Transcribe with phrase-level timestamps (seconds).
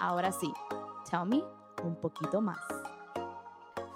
[0.00, 0.52] Ahora sí,
[1.10, 1.42] tell me
[1.82, 2.58] un poquito más.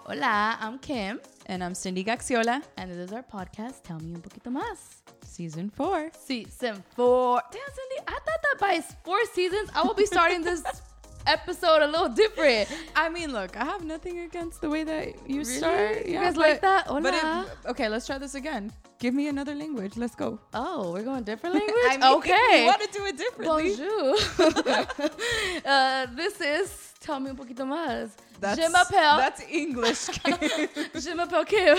[0.05, 4.21] Hola, I'm Kim, And I'm Cindy Gaxiola, and this is our podcast, Tell Me Un
[4.21, 5.03] Poquito Más.
[5.25, 6.11] season four.
[6.19, 7.41] Season four.
[7.51, 10.63] Damn, Cindy, I thought that by four seasons, I will be starting this
[11.27, 12.69] episode a little different.
[12.97, 15.45] I mean, look, I have nothing against the way that you Really?
[15.45, 16.07] start.
[16.07, 16.87] You guys like that?
[16.89, 17.47] But Hola.
[17.65, 18.73] if, okay, let's try this again.
[19.03, 19.97] Give me another language.
[19.97, 20.39] Let's go.
[20.55, 21.87] Oh, we're going different language?
[21.91, 22.61] I mean, okay.
[22.61, 23.75] You want to do it differently?
[23.75, 24.15] Bonjour.
[25.67, 28.11] uh, this is Tell Me Un Poquito Más.
[28.39, 29.17] That's, Je m'appelle.
[29.17, 30.07] That's English.
[31.03, 31.79] Je m'appelle Kim.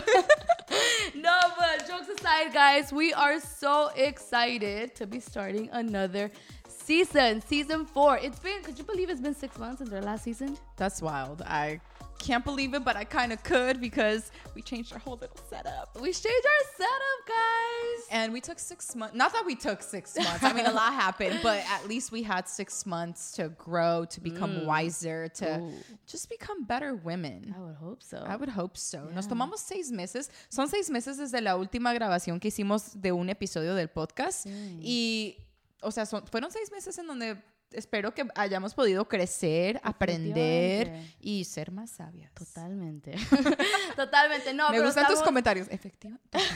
[1.15, 6.29] no, but jokes aside, guys, we are so excited to be starting another
[6.67, 8.17] season, season four.
[8.17, 10.57] It's been, could you believe it's been six months since our last season?
[10.76, 11.41] that's wild.
[11.43, 11.79] I
[12.20, 15.95] can't believe it, but I kind of could because we changed our whole little setup.
[15.99, 18.08] We changed our setup, guys.
[18.12, 19.16] And we took six months.
[19.16, 20.44] Not that we took six months.
[20.44, 24.21] I mean, a lot happened, but at least we had six months to grow, to
[24.21, 25.62] become wiser, to Mm.
[25.71, 25.84] Ooh.
[26.07, 27.54] just become better women.
[27.57, 28.18] I would hope so.
[28.26, 29.09] I would hope so.
[29.13, 30.30] Nos tomamos seis meses.
[30.49, 34.46] Son seis meses desde la última grabación que hicimos de un episodio del podcast.
[34.48, 35.35] Y,
[35.82, 37.37] o sea, son- fueron seis meses en donde
[37.76, 42.34] espero que hayamos podido crecer, aprender y ser más sabias.
[42.34, 43.15] Totalmente.
[43.96, 44.54] Totalmente.
[44.54, 45.68] No, Me pero gustan tus estamos- comentarios.
[45.70, 46.38] Efectivamente.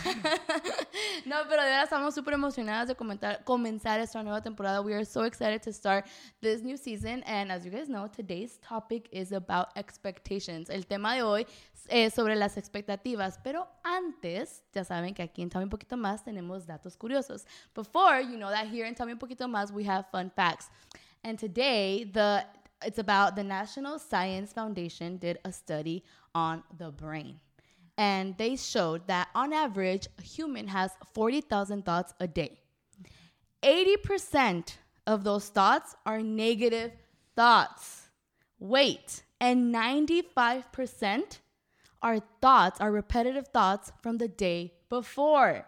[1.26, 4.82] No, pero de verdad estamos súper emocionadas de comentar, comenzar esta nueva temporada.
[4.82, 6.06] We are so excited to start
[6.42, 7.24] this new season.
[7.26, 10.70] And as you guys know, today's topic is about expectations.
[10.70, 11.46] El tema de hoy
[11.90, 13.40] es sobre las expectativas.
[13.44, 17.46] Pero antes, ya saben que aquí en Tell Me Un Poquito Más tenemos datos curiosos.
[17.76, 20.70] Before, you know that here in Tell Me Un Poquito Más, we have fun facts.
[21.24, 22.46] And today, the
[22.84, 26.04] it's about the National Science Foundation did a study
[26.36, 27.40] on the brain.
[27.98, 32.60] And they showed that on average, a human has 40,000 thoughts a day.
[33.64, 34.76] 80%
[35.08, 36.92] of those thoughts are negative
[37.36, 38.10] thoughts.
[38.60, 41.40] Wait, and 95%
[42.02, 45.66] are thoughts, are repetitive thoughts from the day before.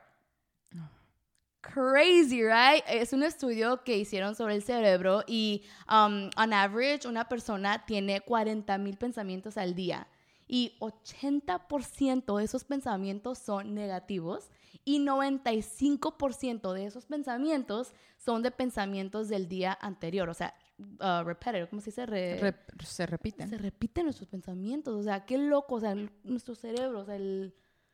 [1.61, 2.83] Crazy, right?
[2.87, 8.21] Es un estudio que hicieron sobre el cerebro y um, on average una persona tiene
[8.21, 10.07] 40 mil pensamientos al día
[10.47, 14.49] y 80% de esos pensamientos son negativos
[14.85, 21.67] y 95% de esos pensamientos son de pensamientos del día anterior, o sea, uh, repetitive,
[21.67, 22.05] ¿cómo se dice?
[22.05, 23.49] Re- Rep- se repiten.
[23.49, 27.15] se repiten nuestros pensamientos, o sea, qué loco, o sea, el- nuestro cerebro, o sea,
[27.17, 27.53] el...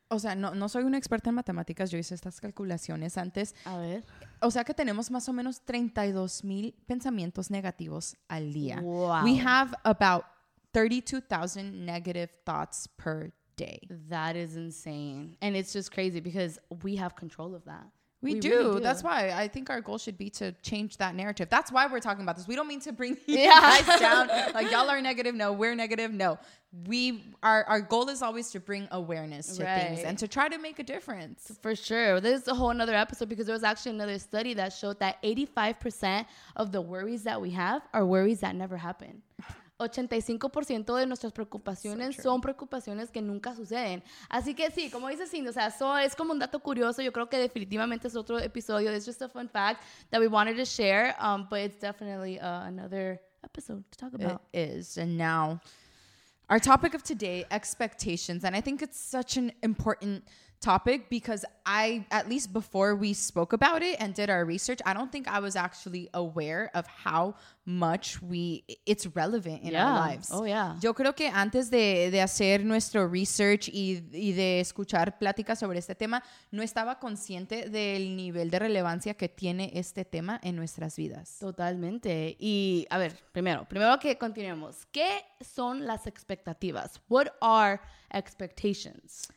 [0.10, 1.90] O sea, no, no soy una experta en matemáticas.
[1.90, 3.56] Yo hice estas calculaciones antes.
[3.66, 4.04] A ver.
[4.42, 8.82] O sea que tenemos más o menos 32 mil pensamientos negativos al día.
[8.82, 9.24] Wow.
[9.24, 10.26] We have about
[10.74, 13.80] 32,000 negative thoughts per day.
[14.10, 15.38] That is insane.
[15.42, 17.88] And it's just crazy because we have control of that.
[18.34, 18.50] We, do.
[18.50, 21.48] really That's why I think our goal should be to change that narrative.
[21.50, 22.48] That's why we're talking about this.
[22.48, 23.60] We don't mean to bring you Yeah.
[23.84, 24.28] guys down.
[24.54, 25.36] Like y'all are negative.
[25.36, 26.12] No, we're negative.
[26.12, 26.38] No,
[26.88, 30.58] we our our goal is always to bring awareness to things and to try to
[30.58, 31.58] make a difference.
[31.62, 32.20] For sure.
[32.20, 35.22] This is a whole another episode because there was actually another study that showed that
[35.24, 36.26] 85%
[36.56, 39.22] of the worries that we have are worries that never happen.
[39.78, 42.24] 85% de nuestras preocupaciones true.
[42.24, 44.04] son preocupaciones que nunca suceden.
[44.30, 47.02] Así que sí, como dice Cindy, o sea, eso es como un dato curioso.
[47.02, 48.92] Yo creo que definitivamente es otro episodio.
[48.94, 49.82] It's just a fun fact
[50.12, 54.24] that we wanted to share, um, but it's definitely uh, another episode to talk It
[54.24, 54.42] about.
[54.54, 54.98] is.
[54.98, 55.60] And now,
[56.50, 58.44] our topic of today expectations.
[58.44, 60.24] And I think it's such an important
[60.62, 64.94] topic because I, at least before we spoke about it and did our research, I
[64.94, 67.36] don't think I was actually aware of how
[67.66, 69.86] much we it's relevant in Yeah.
[69.88, 70.30] our lives.
[70.32, 70.76] Oh, yeah.
[70.82, 75.80] Yo creo que antes de, de hacer nuestro research y, y de escuchar pláticas sobre
[75.80, 76.22] este tema,
[76.52, 81.38] no estaba consciente del nivel de relevancia que tiene este tema en nuestras vidas.
[81.40, 82.36] Totalmente.
[82.40, 87.02] Y a ver, primero, primero que continuemos, ¿qué son las expectativas?
[87.10, 87.80] What are
[88.12, 89.28] expectations?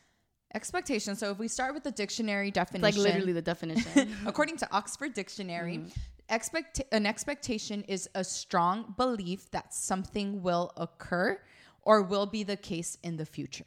[0.55, 1.15] Expectation.
[1.15, 4.15] So if we start with the dictionary definition, It's like literally the definition.
[4.25, 6.35] according to Oxford Dictionary, Mm-hmm.
[6.35, 11.39] expect an expectation is a strong belief that something will occur
[11.83, 13.65] or will be the case in the future.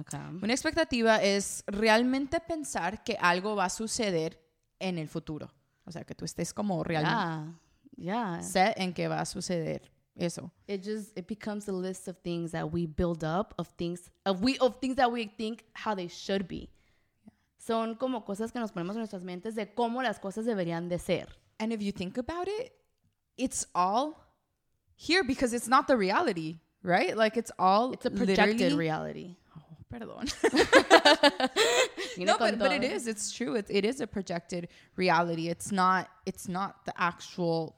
[0.00, 0.18] okay.
[0.42, 4.38] Una expectativa es realmente pensar que algo va a suceder
[4.80, 5.50] en el futuro.
[5.86, 7.56] O sea, que tú estés como realmente
[7.96, 8.36] Yeah.
[8.38, 8.40] Yeah.
[8.42, 9.82] set en que va a suceder
[10.20, 10.50] eso.
[10.68, 14.42] It just it becomes a list of things that we build up of things of
[14.42, 16.70] we of things that we think how they should be.
[17.58, 20.98] Son como cosas que nos ponemos en nuestras mentes de cómo las cosas deberían de
[20.98, 21.26] ser.
[21.58, 22.72] And if you think about it,
[23.36, 24.26] it's all
[24.94, 27.16] here because it's not the reality, right?
[27.16, 29.36] Like it's all It's a projected reality.
[29.56, 30.30] Oh, perdón.
[32.18, 33.06] No, but, but it is.
[33.06, 33.54] It's true.
[33.54, 35.48] It, it is a projected reality.
[35.48, 36.08] It's not.
[36.26, 37.76] It's not the actual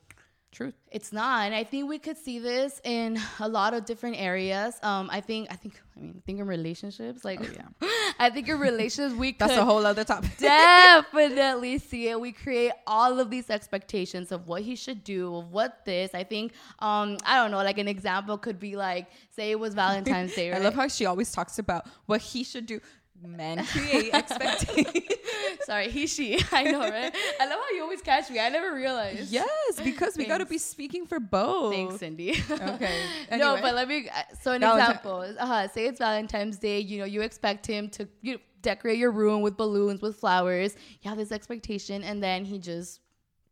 [0.52, 0.74] Truth.
[0.90, 4.78] It's not, and I think we could see this in a lot of different areas.
[4.82, 7.88] Um, I think, I think, I mean, I think in relationships, like, yeah.
[8.18, 10.30] I think in relationships we That's could a whole other topic.
[10.38, 12.20] definitely see it.
[12.20, 16.14] We create all of these expectations of what he should do, of what this.
[16.14, 19.72] I think, um, I don't know, like an example could be like, say it was
[19.72, 20.60] Valentine's Day, right?
[20.60, 22.78] I love how she always talks about what he should do.
[23.24, 24.96] Men create expectations.
[25.64, 26.40] Sorry, he, she.
[26.52, 27.14] I know, right?
[27.40, 28.40] I love how you always catch me.
[28.40, 29.30] I never realized.
[29.30, 31.72] yes, because we got to be speaking for both.
[31.72, 32.42] Thanks, Cindy.
[32.50, 33.02] Okay.
[33.36, 34.08] No, but let me.
[34.08, 35.34] uh, So an Valentine- example.
[35.38, 36.80] Uh-huh, say it's Valentine's Day.
[36.80, 40.74] You know, you expect him to you know, decorate your room with balloons, with flowers.
[41.02, 43.00] You have this expectation, and then he just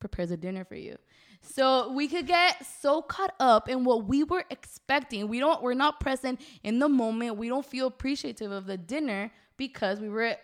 [0.00, 0.96] prepares a dinner for you.
[1.42, 5.26] So we could get so caught up in what we were expecting.
[5.28, 5.62] We don't.
[5.62, 7.36] We're not present in the moment.
[7.36, 10.36] We don't feel appreciative of the dinner because we were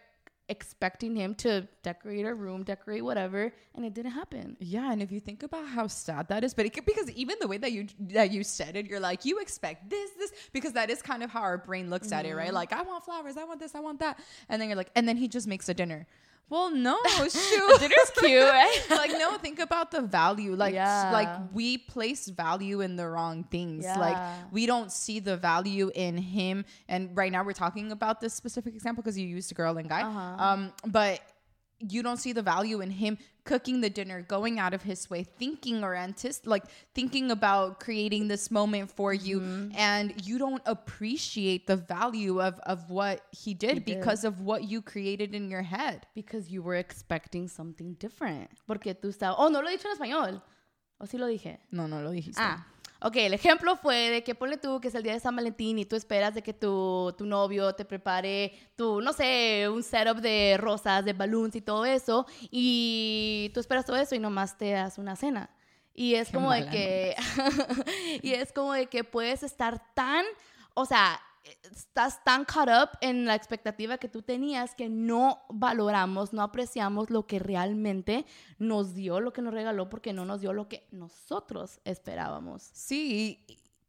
[0.50, 4.58] expecting him to decorate our room, decorate whatever, and it didn't happen.
[4.60, 7.36] Yeah, and if you think about how sad that is, but it could, because even
[7.40, 10.74] the way that you that you said it, you're like you expect this, this, because
[10.74, 12.48] that is kind of how our brain looks at it, right?
[12.48, 12.54] Mm-hmm.
[12.54, 14.20] Like I want flowers, I want this, I want that,
[14.50, 16.06] and then you're like, and then he just makes a dinner.
[16.48, 16.96] Well, no,
[17.28, 18.86] shoot, Dinner's cute, right?
[18.90, 20.54] like no, think about the value.
[20.54, 21.10] Like Yeah.
[21.12, 23.84] like we place value in the wrong things.
[23.84, 24.16] Like
[24.52, 26.64] we don't see the value in him.
[26.88, 29.88] And right now we're talking about this specific example because you used a girl and
[29.88, 30.02] guy.
[30.02, 30.20] Uh-huh.
[30.38, 31.20] Um, but
[31.78, 35.22] you don't see the value in him cooking the dinner, going out of his way,
[35.22, 36.64] thinking or antis like
[36.94, 39.76] thinking about creating this moment for you, Mm-hmm.
[39.76, 43.84] and you don't appreciate the value of of what he did did.
[43.84, 46.06] because of what you created in your head.
[46.14, 48.48] Because you were expecting something different.
[48.66, 49.36] Porque tú estabas.
[49.38, 50.42] Oh, no lo he dicho en español.
[50.98, 51.58] O sí lo dije.
[51.70, 52.38] No, no lo dijiste.
[52.40, 52.64] Ah.
[53.00, 55.78] Ok, el ejemplo fue de que ponle tú que es el día de San Valentín
[55.78, 60.18] y tú esperas de que tu, tu novio te prepare tu, no sé, un setup
[60.18, 62.26] de rosas, de balloons y todo eso.
[62.50, 65.50] Y tú esperas todo eso y nomás te das una cena.
[65.94, 67.16] Y es Qué como de que.
[68.22, 70.24] y es como de que puedes estar tan.
[70.74, 71.20] O sea,
[71.62, 77.10] estás tan caught up en la expectativa que tú tenías que no valoramos, no apreciamos
[77.10, 78.26] lo que realmente
[78.58, 82.62] nos dio, lo que nos regaló, porque no nos dio lo que nosotros esperábamos.
[82.72, 83.44] Sí,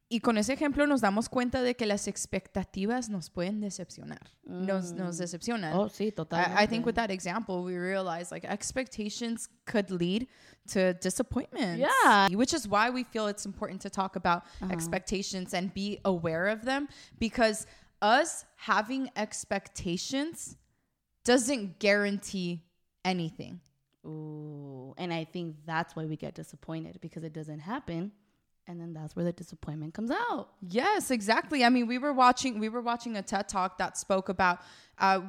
[0.09, 4.31] y, con ese ejemplo nos damos cuenta de que las expectativas nos pueden decepcionar.
[4.43, 5.19] Nos, nos mm.
[5.19, 5.73] decepcionan.
[5.73, 10.27] Oh, sí, I, I think with that example, we realize like expectations could lead
[10.73, 11.79] to disappointment.
[11.79, 12.29] Yeah.
[12.31, 14.71] Which is why we feel it's important to talk about uh-huh.
[14.71, 16.87] expectations and be aware of them
[17.19, 17.67] because
[18.01, 20.55] us having expectations
[21.25, 22.63] doesn't guarantee
[23.03, 23.59] anything.
[24.05, 28.13] Ooh, and I think that's why we get disappointed because it doesn't happen,
[28.67, 30.49] and then that's where the disappointment comes out.
[30.67, 31.63] Yes, exactly.
[31.63, 34.59] I mean, we were watching we were watching a TED talk that spoke about
[34.97, 35.21] uh,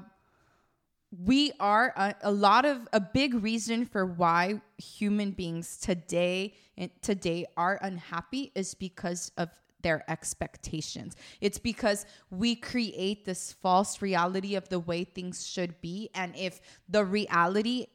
[1.25, 6.90] we are a, a lot of a big reason for why human beings today and
[7.00, 9.49] today are unhappy is because of
[9.81, 11.14] their expectations.
[11.41, 16.61] It's because we create this false reality of the way things should be and if
[16.88, 17.87] the reality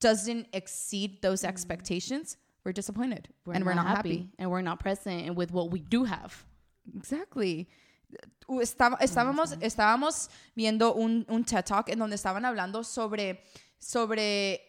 [0.00, 4.30] doesn't exceed those expectations, we're disappointed and we're not happy.
[4.38, 6.44] and we're not present with what we do have.
[6.96, 7.68] Exactly.
[8.48, 13.42] Estaba- estábamos, estábamos viendo un, un TED Talk en donde estaban hablando sobre,
[13.78, 14.60] sobre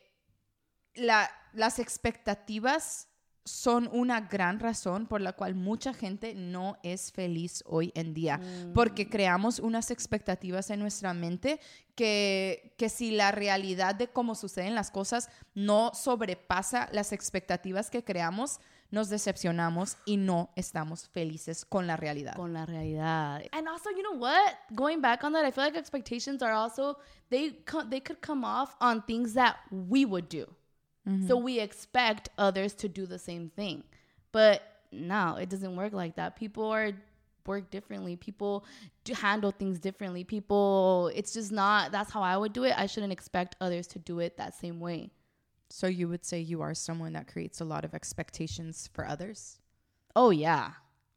[0.95, 3.07] la- las expectativas
[3.45, 8.41] son una gran razón por la cual mucha gente no es feliz hoy en día,
[8.73, 11.59] porque creamos unas expectativas en nuestra mente
[11.93, 18.03] que, que si la realidad de cómo suceden las cosas no sobrepasa las expectativas que
[18.03, 18.59] creamos,
[18.89, 22.35] nos decepcionamos y no estamos felices con la realidad.
[22.35, 23.43] con la realidad.
[23.51, 24.55] And also, you know what?
[24.73, 26.97] Going back on that, I feel like expectations are also
[27.29, 30.47] they they could come off on things that we would do.
[31.05, 31.43] So mm-hmm.
[31.43, 33.83] we expect others to do the same thing.
[34.31, 36.35] But no, it doesn't work like that.
[36.35, 36.93] People are
[37.45, 38.15] work differently.
[38.15, 38.65] People
[39.03, 40.23] do handle things differently.
[40.23, 42.73] People, it's just not that's how I would do it.
[42.75, 45.11] I shouldn't expect others to do it that same way.
[45.69, 49.59] So you would say you are someone that creates a lot of expectations for others?
[50.15, 50.71] Oh, yeah.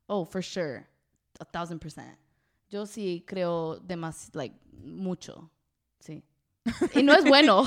[0.09, 0.87] Oh, for sure.
[1.41, 2.17] A thousand percent.
[2.71, 4.53] Yo sí creo demasiado, like,
[4.85, 5.49] mucho.
[6.05, 6.23] Sí.
[6.95, 7.65] Y no es bueno.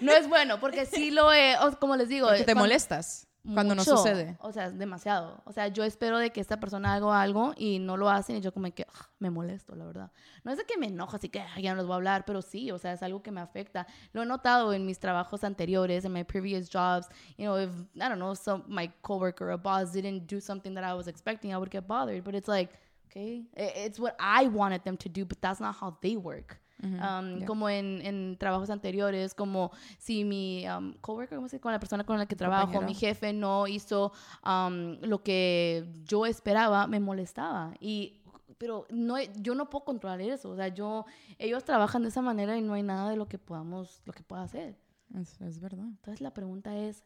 [0.00, 2.28] No es bueno, porque sí lo he, como les digo.
[2.28, 3.96] Que te cuando- molestas cuando no mucho.
[3.96, 4.36] sucede.
[4.40, 5.40] O sea, es demasiado.
[5.46, 8.40] O sea, yo espero de que esta persona haga algo y no lo hacen y
[8.42, 10.12] yo como que "Ugh, me molesto, la verdad.
[10.44, 12.24] No es de que me enoja, así que "Ay, ya no les voy a hablar,
[12.26, 13.86] pero sí, o sea, es algo que me afecta.
[14.12, 17.08] Lo he notado en mis trabajos anteriores, en my previous jobs.
[17.38, 20.84] You know, if, I don't know, some, my coworker or boss didn't do something that
[20.84, 22.22] I was expecting, I would get bothered.
[22.22, 22.74] But it's like,
[23.06, 26.60] okay, i- it's what I wanted them to do, but that's not how they work.
[26.82, 31.60] Um, Como en, en trabajos anteriores, como si mi um, coworker, ¿cómo se dice?
[31.60, 32.88] con la persona con la que trabajo, Compañero.
[32.88, 34.12] mi jefe no hizo
[34.46, 37.74] um, lo que yo esperaba, me molestaba.
[37.80, 38.16] Y
[38.58, 40.50] pero no, yo no puedo controlar eso.
[40.50, 41.06] O sea, yo,
[41.38, 44.22] ellos trabajan de esa manera y no hay nada de lo que podamos, lo que
[44.22, 44.76] pueda hacer.
[45.18, 45.86] Es, es verdad.
[45.86, 47.02] Entonces la pregunta es,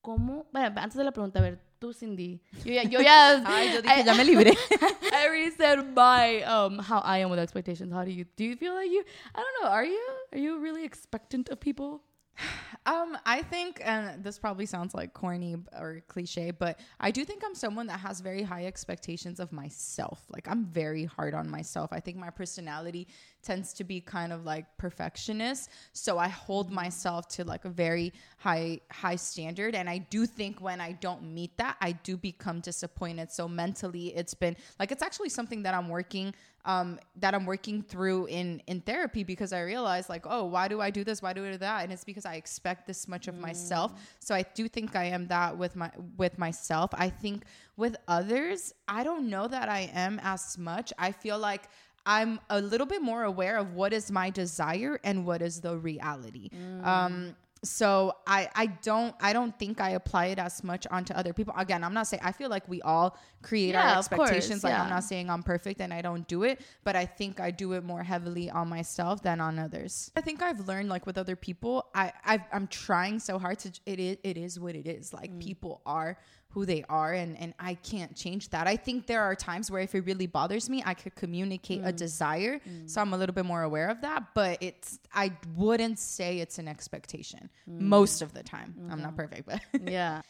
[0.00, 0.46] ¿cómo?
[0.52, 2.40] Bueno, antes de la pregunta, a ver, tú, Cindy.
[2.64, 4.56] Yo ya, yo ya, Ay, yo dije, ya me libré.
[5.12, 7.92] I already said my um how I am with expectations.
[7.92, 9.04] How do you do you feel like you?
[9.34, 9.70] I don't know.
[9.70, 10.00] Are you
[10.32, 12.02] are you really expectant of people?
[12.86, 17.42] Um, I think, and this probably sounds like corny or cliche, but I do think
[17.44, 20.22] I'm someone that has very high expectations of myself.
[20.28, 21.92] Like I'm very hard on myself.
[21.92, 23.08] I think my personality
[23.46, 28.12] tends to be kind of like perfectionist, so I hold myself to like a very
[28.38, 29.74] high high standard.
[29.74, 33.30] And I do think when I don't meet that, I do become disappointed.
[33.30, 36.34] So mentally, it's been like it's actually something that I'm working
[36.66, 40.80] um, that I'm working through in in therapy because I realize like, oh, why do
[40.80, 41.22] I do this?
[41.22, 41.84] Why do I do that?
[41.84, 43.92] And it's because I expect this much of myself.
[44.18, 46.90] So I do think I am that with my with myself.
[46.94, 47.44] I think
[47.76, 50.92] with others, I don't know that I am as much.
[50.98, 51.68] I feel like
[52.06, 55.76] I'm a little bit more aware of what is my desire and what is the
[55.76, 56.50] reality.
[56.84, 61.32] Um, so I I don't I don't think I apply it as much onto other
[61.32, 61.52] people.
[61.56, 64.62] Again, I'm not saying I feel like we all create Yeah, our of course, expectations.
[64.62, 67.50] like I'm not saying I'm perfect and I don't do it, but I think I
[67.50, 70.12] do it more heavily on myself than on others.
[70.14, 73.72] I think I've learned like with other people, I I've, I'm trying so hard to
[73.84, 75.12] it is it is what it is.
[75.12, 76.18] Like people are
[76.56, 78.66] who they are and and I can't change that.
[78.66, 81.92] I think there are times where if it really bothers me, I could communicate a
[81.92, 81.96] mm.
[82.04, 82.54] desire.
[82.60, 82.88] Mm.
[82.88, 86.58] So I'm a little bit more aware of that, but it's I wouldn't say it's
[86.58, 87.80] an expectation mm.
[87.96, 88.70] most of the time.
[88.90, 89.16] I'm not mm-hmm.
[89.16, 89.60] perfect, but
[89.96, 90.22] Yeah.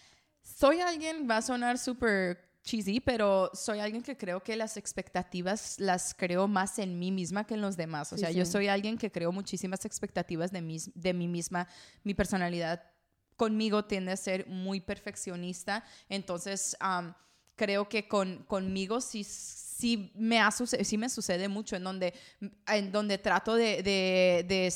[0.43, 5.79] soy alguien, va a sonar súper cheesy, pero soy alguien que creo que las expectativas
[5.79, 8.13] las creo más en mí misma que en los demás.
[8.13, 11.69] O Sí, sea, yo soy alguien que creo muchísimas expectativas de, mis, de mí misma.
[12.03, 12.83] Mi personalidad
[13.37, 15.85] conmigo tiende a ser muy perfeccionista.
[16.09, 17.15] Entonces, am,
[17.57, 22.15] creo que con, conmigo sí, sí, me ha sí me sucede mucho en donde,
[22.69, 24.67] en donde trato de, de- de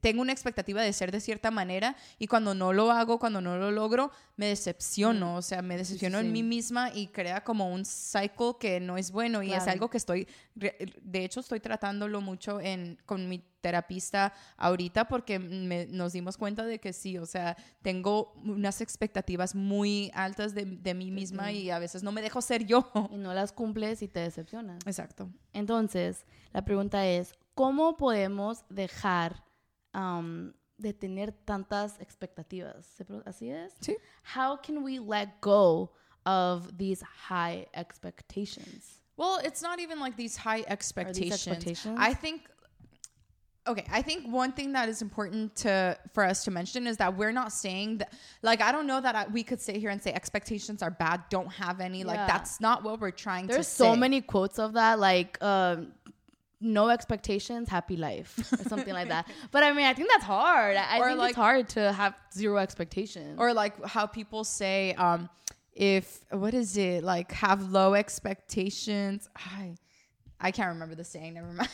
[0.00, 3.56] tengo una expectativa de ser de cierta manera y cuando no lo hago, cuando no
[3.58, 6.26] lo logro, me decepciono, o sea, me decepciono sí.
[6.26, 9.90] en mí misma y crea como un cycle que no es bueno y es algo
[9.90, 16.12] que estoy, de hecho estoy tratándolo mucho en, con mi terapista ahorita porque me- nos
[16.12, 21.10] dimos cuenta de que sí, o sea, tengo unas expectativas muy altas de, de mí
[21.10, 22.90] misma y a veces no me dejo ser yo.
[23.10, 24.86] Y no las cumples y te decepcionas.
[24.86, 25.30] Exacto.
[25.54, 29.42] Entonces, la pregunta es, ¿cómo podemos dejar
[29.94, 32.84] um, de tener tantas expectativas?
[32.96, 33.72] ¿Se ¿Así es?
[33.80, 33.96] Sí.
[34.22, 35.92] How can we let go
[36.26, 39.00] of these high expectations?
[39.16, 41.46] Well, it's not even like these high expectations.
[41.46, 41.96] expectations?
[42.00, 42.48] I think
[43.66, 47.16] okay, I think one thing that is important to for us to mention is that
[47.16, 50.02] we're not saying that like I don't know that I, we could sit here and
[50.02, 52.04] say expectations are bad, don't have any.
[52.04, 55.92] Like that's not what we're trying There's to so many quotes of that, like um,
[56.64, 59.28] "No expectations, happy life," or something like that.
[59.52, 60.76] But I mean, I think that's hard.
[60.76, 63.38] I think like- it's hard to have zero expectations.
[63.38, 65.28] or like how people say um
[65.74, 69.76] if what is it like have low expectations I
[70.40, 71.68] I can't remember the saying never mind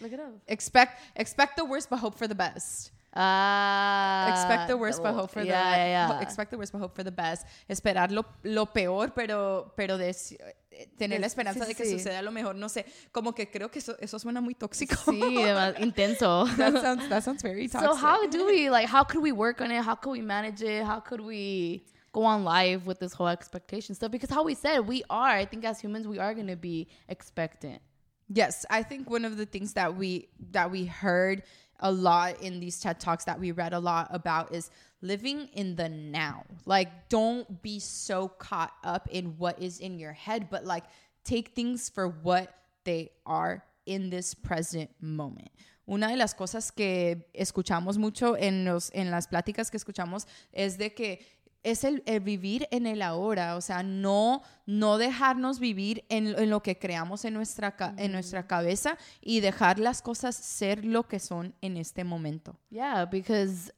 [0.00, 0.32] Look it up.
[0.48, 5.30] expect expect the worst but hope for the best Ah, expect the worst but hope
[5.30, 6.20] for yeah, the yeah, yeah.
[6.26, 10.32] expect the worst but hope for the best esperar lo, lo peor pero pero des-
[10.70, 11.92] eh, tener la esperanza sí, de que sí.
[11.98, 15.20] suceda lo mejor no sé como que creo que eso, eso suena muy tóxico Sí,
[15.78, 16.44] intenso.
[16.56, 18.86] that sounds that sounds very toxic So how do we like?
[18.88, 19.82] How could we work on it?
[19.82, 20.84] How could we manage it?
[20.84, 24.10] How could we go on live with this whole expectation stuff?
[24.10, 26.88] Because how we said we are, I think as humans we are going to be
[27.08, 27.80] expectant.
[28.28, 31.42] Yes, I think one of the things that we that we heard
[31.80, 34.70] a lot in these TED Talks that we read a lot about is
[35.02, 36.44] living in the now.
[36.64, 40.84] Like don't be so caught up in what is in your head, but like
[41.24, 42.52] take things for what
[42.84, 45.50] they are in this present moment.
[45.88, 50.78] Una de las cosas que escuchamos mucho en los en las pláticas que escuchamos es
[50.78, 51.20] de que
[51.62, 56.50] es el, el vivir en el ahora, o sea, no, no dejarnos vivir en, en
[56.50, 61.08] lo que creamos en nuestra, ca- en nuestra cabeza y dejar las cosas ser lo
[61.08, 62.56] que son en este momento.
[62.70, 63.72] Yeah, because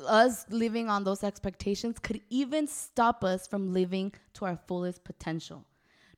[0.00, 5.64] us living on those expectations could even stop us from living to our fullest potential.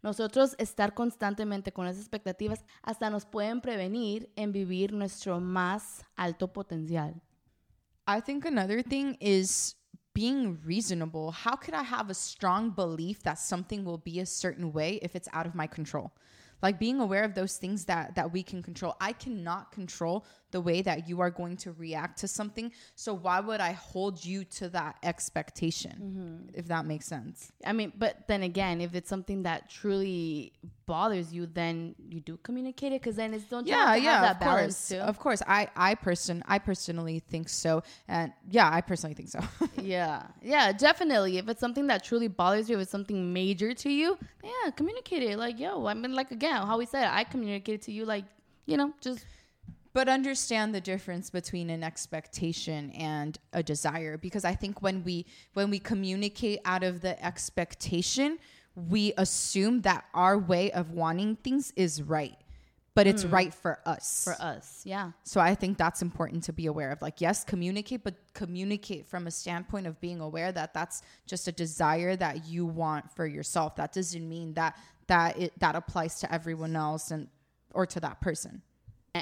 [0.03, 6.53] Nosotros estar constantemente con esas expectativas hasta nos pueden prevenir en vivir nuestro más alto
[6.53, 7.15] potencial.
[8.09, 9.76] I think another thing is
[10.17, 11.31] being reasonable.
[11.31, 15.15] How could I have a strong belief that something will be a certain way if
[15.15, 16.11] it's out of my control?
[16.63, 20.61] like being aware of those things that that we can control i cannot control the
[20.61, 22.73] way that you are going to react to something.
[22.95, 26.59] So why would i hold you to that expectation mm-hmm.
[26.59, 27.53] if that makes sense?
[27.65, 30.53] I mean, but then again, if it's something that truly
[30.87, 34.37] bothers you, then you do communicate it because then it's don't you yeah yeah that
[34.37, 34.99] of balance course too.
[34.99, 35.43] of course.
[35.47, 37.83] I i person i personally think so.
[38.09, 39.41] And yeah i personally think so.
[39.83, 41.39] Yeah, yeah, definitely.
[41.39, 45.23] If it's something that truly bothers you, if it's something major to you, yeah, communicate
[45.23, 45.39] it.
[45.39, 48.25] Like, yo, I mean, like again, how we said, I communicated to you, like,
[48.67, 49.25] you know, just
[49.97, 55.25] but understand the difference between an expectation and a desire because i think when we
[55.55, 58.39] when we communicate out of the expectation
[58.75, 62.37] we assume that our way of wanting things is right
[62.95, 63.33] but it's mm.
[63.33, 64.83] right for us for us.
[64.85, 65.13] Yeah.
[65.25, 69.27] so i think that's important to be aware of like yes communicate but communicate from
[69.27, 73.77] a standpoint of being aware that that's just a desire that you want for yourself
[73.77, 74.77] that doesn't mean that
[75.07, 77.29] that it that applies to everyone else and
[77.73, 78.61] or to that person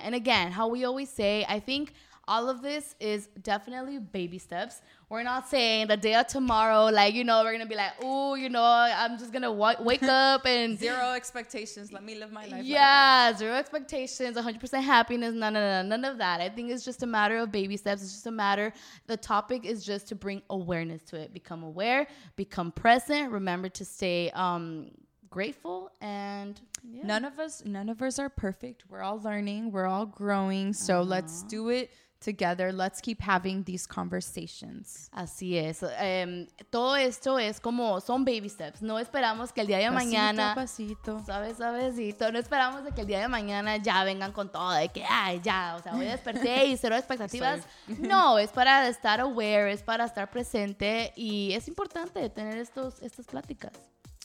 [0.02, 1.92] And again, how we always say, I think
[2.26, 4.80] all of this is definitely baby steps.
[5.08, 7.92] We're not saying the day of tomorrow, like, you know, we're going to be like,
[8.02, 10.78] oh, you know, I'm just going to w- wake up and.
[10.84, 15.34] zero expectations let me live my life yeah, zero expectations, 100% happiness.
[15.34, 16.40] No, no, no, none of that.
[16.40, 18.02] I think it's just a matter of baby steps.
[18.02, 18.72] It's just a matter.
[19.06, 21.32] The topic is just to bring awareness to it.
[21.32, 23.30] Become aware, become present.
[23.30, 24.90] Remember to stay um,
[25.35, 26.61] grateful and.
[26.87, 27.07] Yeah.
[27.07, 28.85] None of us, none of us are perfect.
[28.91, 29.73] We're all learning.
[29.73, 30.75] We're all growing.
[30.75, 31.91] So let's do it
[32.25, 32.73] together.
[32.73, 35.09] Let's keep having these conversations.
[35.12, 35.83] Así es.
[35.99, 38.83] Em, todo esto es como son baby steps.
[38.83, 41.23] No esperamos que el día de mañana, pasito.
[41.25, 44.88] sabes, sabesito, no esperamos de que el día de mañana ya vengan con todo de
[44.88, 47.61] que ay ya, o sea, hoy desperté y cero expectativas.
[47.87, 53.26] No, es para estar aware, es para estar presente y es importante tener estos estas
[53.26, 53.73] pláticas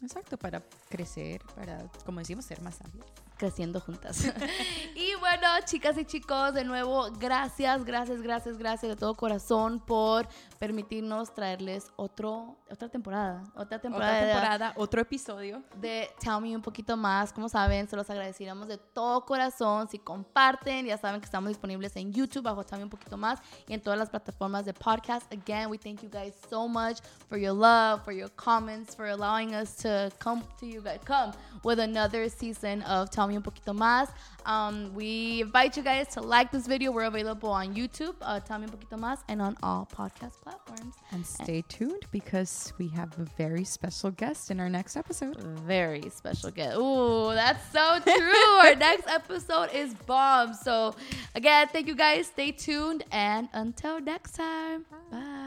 [0.02, 3.06] Exacto, para crecer, para, como decimos, ser más sabios.
[3.40, 4.26] Creciendo juntas.
[4.96, 10.28] y bueno, chicas y chicos, de nuevo, gracias, gracias, gracias, gracias de todo corazón por
[10.60, 13.42] permitirnos traerles otro, otra temporada.
[13.56, 15.64] Otra temporada, Otra de- temporada, otro episodio.
[15.78, 17.32] de Tell Me un poquito más.
[17.32, 19.88] Como saben, se los agradeceríamos de todo corazón.
[19.90, 23.40] Si comparten, ya saben que estamos disponibles en YouTube bajo Tell Me un poquito más
[23.68, 25.32] y en todas las plataformas de podcast.
[25.32, 26.98] Again, we thank you guys so much
[27.30, 31.32] for your love, for your comments, for allowing us to come to you guys, come
[31.64, 34.10] with another season of Tell Me un poquito más.
[34.46, 36.92] Um, we invite you guys to like this video.
[36.92, 40.96] We're available on YouTube, uh, Tell Me un poquito más, and on all podcast platforms.
[41.12, 45.38] And stay tuned because we have a very special guest in our next episode.
[45.38, 46.78] very special guest.
[46.78, 48.58] Ooh, that's so true.
[48.64, 50.54] Our next episode is bomb.
[50.54, 50.96] So,
[51.36, 52.28] again, thank you guys.
[52.28, 53.04] Stay tuned.
[53.12, 55.39] And until next time, bye.